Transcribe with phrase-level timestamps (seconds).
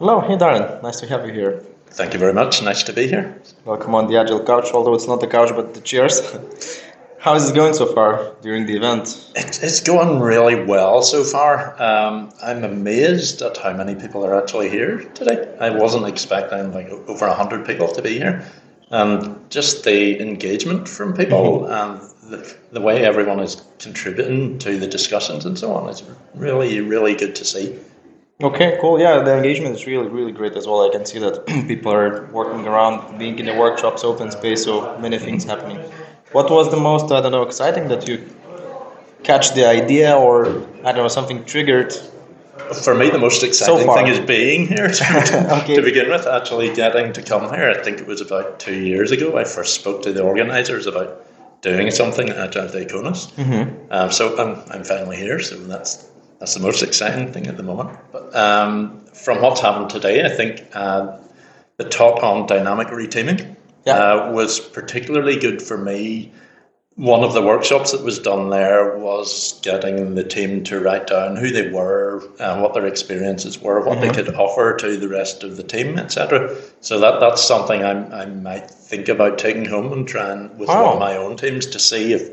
[0.00, 1.60] Hello, hey Darren, nice to have you here.
[1.88, 2.62] Thank you very much.
[2.62, 3.42] Nice to be here.
[3.64, 6.20] Welcome on the Agile Couch, although it's not the couch but the chairs.
[7.18, 9.32] How is it going so far during the event?
[9.34, 11.74] It, it's going really well so far.
[11.82, 15.52] Um, I'm amazed at how many people are actually here today.
[15.58, 18.46] I wasn't expecting like over 100 people to be here.
[18.90, 21.72] And just the engagement from people mm-hmm.
[21.72, 26.04] and the, the way everyone is contributing to the discussions and so on is
[26.36, 27.80] really, really good to see.
[28.40, 29.00] Okay, cool.
[29.00, 30.88] Yeah, the engagement is really, really great as well.
[30.88, 34.96] I can see that people are working around, being in the workshops, open space, so
[35.00, 35.78] many things happening.
[36.30, 38.24] What was the most, I don't know, exciting that you
[39.24, 40.46] catch the idea or,
[40.84, 41.92] I don't know, something triggered?
[42.84, 45.74] For me, the most exciting so thing is being here to, okay.
[45.74, 47.70] to begin with, actually getting to come here.
[47.70, 51.26] I think it was about two years ago I first spoke to the organisers about
[51.60, 53.32] doing something at Agile Day Kaunas.
[53.34, 53.90] Mm-hmm.
[53.90, 57.62] Um, so I'm, I'm finally here, so that's that's the most exciting thing at the
[57.62, 57.98] moment.
[58.12, 61.18] But um, from what's happened today, I think uh,
[61.78, 63.94] the talk on dynamic reteaming yeah.
[63.94, 66.32] uh, was particularly good for me.
[66.94, 71.36] One of the workshops that was done there was getting the team to write down
[71.36, 74.08] who they were, uh, what their experiences were, what mm-hmm.
[74.08, 76.56] they could offer to the rest of the team, etc.
[76.80, 80.84] So that that's something I'm, I might think about taking home and trying with oh.
[80.84, 82.32] one of my own teams to see if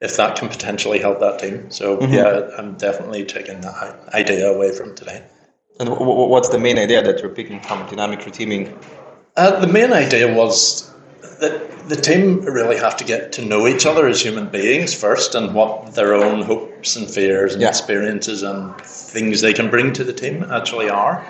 [0.00, 1.70] if that can potentially help that team.
[1.70, 2.12] So mm-hmm.
[2.12, 5.22] yeah, I'm definitely taking that idea away from today.
[5.78, 8.76] And what's the main idea that you're picking from dynamic reteaming?
[9.36, 10.92] Uh, the main idea was
[11.40, 15.34] that the team really have to get to know each other as human beings first,
[15.34, 17.68] and what their own hopes and fears and yeah.
[17.68, 21.24] experiences and things they can bring to the team actually are,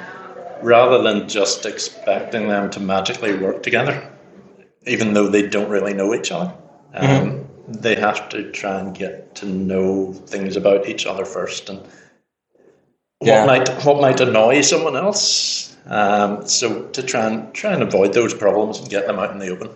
[0.62, 4.12] rather than just expecting them to magically work together,
[4.86, 6.52] even though they don't really know each other.
[6.94, 7.04] Mm-hmm.
[7.04, 7.39] Um, mm-hmm
[7.72, 11.80] they have to try and get to know things about each other first and
[13.20, 13.44] yeah.
[13.44, 15.76] what might what might annoy someone else.
[15.86, 19.38] Um, so to try and try and avoid those problems and get them out in
[19.38, 19.70] the open.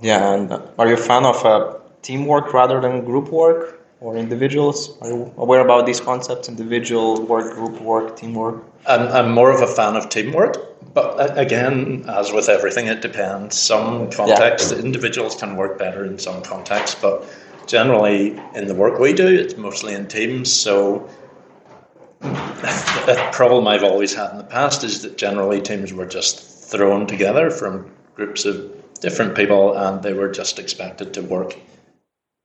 [0.00, 4.96] Yeah, and are you a fan of uh, teamwork rather than group work or individuals?
[5.00, 8.64] Are you aware about these concepts: individual work, group work, teamwork?
[8.86, 13.02] I'm, I'm more of a fan of teamwork but uh, again, as with everything, it
[13.02, 13.58] depends.
[13.58, 14.78] Some contexts, yeah.
[14.78, 17.22] individuals can work better in some contexts, but
[17.66, 20.50] generally in the work we do, it's mostly in teams.
[20.50, 21.06] So
[22.22, 27.06] a problem I've always had in the past is that generally teams were just thrown
[27.06, 31.56] together from groups of different people, and they were just expected to work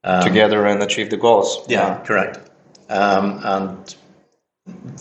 [0.04, 1.66] um, together and achieve the goals.
[1.68, 2.04] Yeah, yeah.
[2.04, 2.40] correct.
[2.90, 3.96] Um, and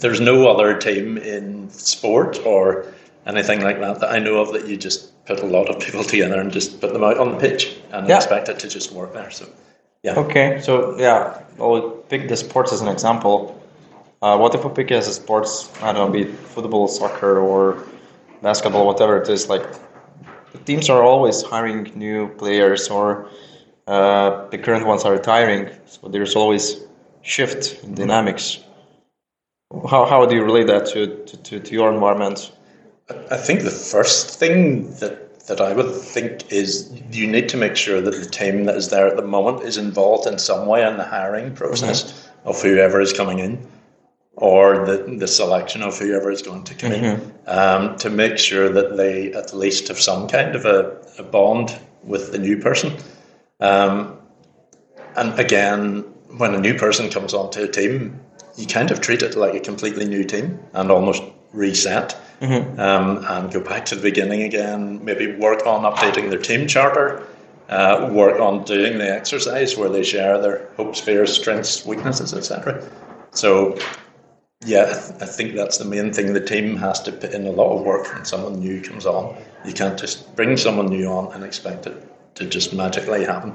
[0.00, 2.87] there's no other team in sport or
[3.27, 6.05] anything like that that I know of that you just put a lot of people
[6.05, 8.16] together and just put them out on the pitch and yeah.
[8.16, 9.31] expect it to just work there.
[9.31, 9.49] So,
[10.03, 10.15] yeah.
[10.15, 13.56] Okay, so yeah, I'll pick the sports as an example.
[14.22, 15.71] Uh, what if we pick as a sports?
[15.83, 17.84] I don't know, be it football, soccer, or
[18.43, 19.49] basketball, whatever it is.
[19.49, 19.66] Like
[20.53, 23.28] the teams are always hiring new players, or
[23.86, 25.70] uh, the current ones are retiring.
[25.86, 26.76] So there's always
[27.22, 28.60] shift in dynamics.
[29.88, 32.52] How, how do you relate that to, to, to your environment?
[33.30, 37.74] I think the first thing that that I would think is you need to make
[37.74, 40.86] sure that the team that is there at the moment is involved in some way
[40.86, 42.48] in the hiring process mm-hmm.
[42.48, 43.66] of whoever is coming in
[44.34, 47.20] or the, the selection of whoever is going to come mm-hmm.
[47.20, 51.22] in um, to make sure that they at least have some kind of a, a
[51.22, 52.97] bond with the new person.
[53.60, 54.19] Um,
[55.16, 56.04] and again,
[56.37, 58.21] when a new person comes onto a team,
[58.56, 61.22] you kind of treat it like a completely new team and almost
[61.53, 62.78] reset mm-hmm.
[62.78, 65.04] um, and go back to the beginning again.
[65.04, 67.26] Maybe work on updating their team charter.
[67.69, 72.84] Uh, work on doing the exercise where they share their hopes, fears, strengths, weaknesses, etc.
[73.31, 73.78] So,
[74.66, 74.87] yeah,
[75.21, 76.32] I think that's the main thing.
[76.32, 79.37] The team has to put in a lot of work when someone new comes on.
[79.65, 83.54] You can't just bring someone new on and expect it to just magically happen.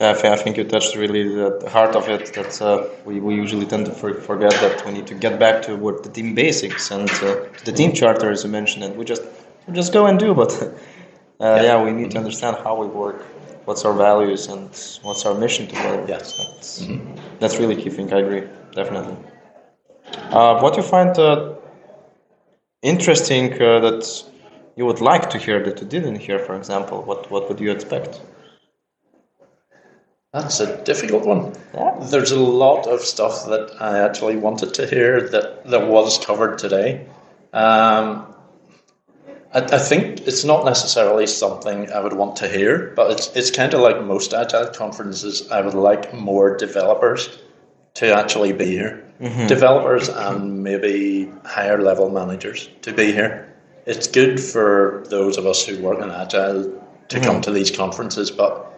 [0.00, 2.34] I think you touched really the heart of it.
[2.34, 5.76] That uh, we, we usually tend to forget that we need to get back to
[5.76, 9.22] what the team basics and uh, the team charter, as you mentioned, and we just
[9.68, 10.34] we just go and do.
[10.34, 10.70] But uh,
[11.40, 11.62] yeah.
[11.62, 11.84] yeah.
[11.84, 13.22] we need to understand how we work,
[13.66, 14.68] what's our values, and
[15.02, 16.04] what's our mission together.
[16.08, 17.38] Yes, that's, mm-hmm.
[17.38, 18.12] that's really key thing.
[18.12, 19.16] I agree, definitely.
[20.30, 21.54] Uh, what you find uh,
[22.82, 24.24] interesting uh, that
[24.76, 27.70] you would like to hear that you didn't hear, for example, what what would you
[27.70, 28.20] expect?
[30.34, 31.52] That's a difficult one.
[31.72, 31.96] Yeah.
[32.10, 36.58] There's a lot of stuff that I actually wanted to hear that, that was covered
[36.58, 37.06] today.
[37.52, 38.26] Um,
[39.52, 43.52] I, I, think it's not necessarily something I would want to hear, but it's, it's
[43.52, 45.48] kind of like most Agile conferences.
[45.52, 47.38] I would like more developers
[47.94, 49.04] to actually be here.
[49.46, 53.53] developers and maybe higher level managers to be here.
[53.86, 58.30] It's good for those of us who work in agile to come to these conferences,
[58.30, 58.70] but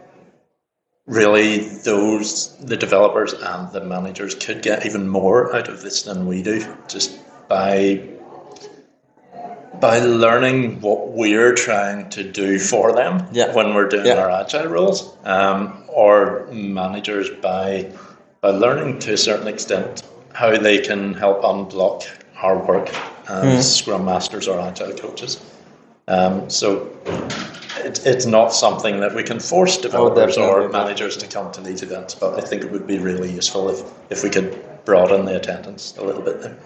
[1.06, 6.26] really those the developers and the managers could get even more out of this than
[6.26, 7.16] we do just
[7.48, 8.02] by
[9.80, 13.52] by learning what we're trying to do for them Yeah.
[13.54, 14.14] when we're doing Yeah.
[14.24, 17.86] our agile roles, um, or managers by
[18.40, 22.04] by learning to a certain extent how they can help unblock
[22.42, 22.88] our work
[23.28, 25.40] as Scrum Masters or Agile coaches.
[26.08, 26.92] Um, so
[27.78, 30.78] it, it's not something that we can force oh, developers or Oh, definitely.
[30.78, 33.82] managers to come to these events, but I think it would be really useful if,
[34.10, 36.56] if we could broaden the attendance a little bit there.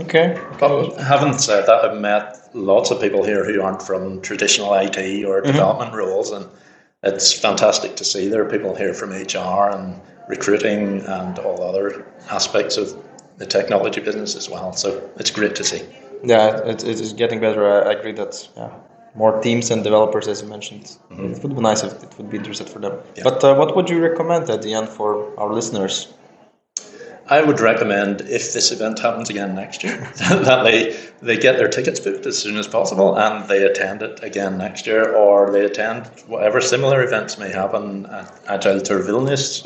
[0.00, 0.40] Okay.
[0.58, 4.96] But having said that, I've met lots of people here who aren't from traditional IT
[5.24, 5.46] or mm-hmm.
[5.46, 6.46] development roles, and
[7.02, 12.06] it's fantastic to see there are people here from HR and recruiting and all other
[12.30, 12.96] aspects of
[13.40, 14.72] the technology business as well.
[14.74, 15.82] So it's great to see.
[16.22, 17.62] Yeah, it, it is getting better.
[17.66, 18.70] I, I agree that yeah,
[19.14, 22.36] more teams and developers, as you mentioned, it would be nice if it would be
[22.36, 23.00] interested for them.
[23.16, 23.24] Yeah.
[23.24, 26.12] But uh, what would you recommend at the end for our listeners?
[27.28, 31.68] I would recommend if this event happens again next year that they they get their
[31.68, 35.64] tickets booked as soon as possible and they attend it again next year or they
[35.64, 39.64] attend whatever similar events may happen at Agile Tour Vilnius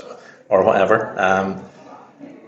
[0.51, 1.19] or whatever.
[1.19, 1.65] Um,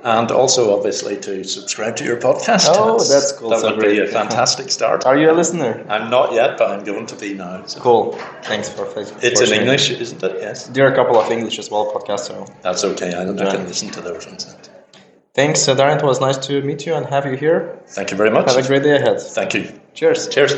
[0.06, 2.66] and also obviously to subscribe to your podcast.
[2.70, 3.50] Oh, that's cool.
[3.50, 5.04] That So would be a fantastic start.
[5.04, 5.84] Are you a listener?
[5.88, 7.66] I'm not yet, but I'm going to be now.
[7.66, 7.80] So.
[7.80, 8.12] Cool.
[8.42, 9.22] Thanks for Facebook.
[9.24, 9.52] It's in.
[9.60, 10.36] English, isn't it?
[10.40, 10.68] Yes.
[10.68, 12.28] There are a couple of English as well podcasts.
[12.28, 13.14] So That's okay.
[13.14, 14.44] I, I can listen to those ones.
[15.34, 15.98] thanks, Darren.
[15.98, 17.80] It was nice to meet you and have you here.
[17.88, 18.46] Thank you very much.
[18.48, 19.20] Have a great day ahead.
[19.20, 19.62] Thank you.
[19.94, 20.28] Cheers.
[20.28, 20.52] Cheers.